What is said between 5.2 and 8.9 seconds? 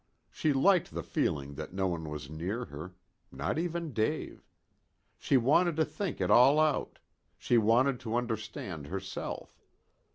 wanted to think it all out. She wanted to understand